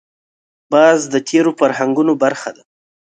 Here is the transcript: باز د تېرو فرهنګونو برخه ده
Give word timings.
باز 0.71 0.99
د 1.13 1.15
تېرو 1.29 1.51
فرهنګونو 1.59 2.13
برخه 2.23 2.49
ده 2.55 2.63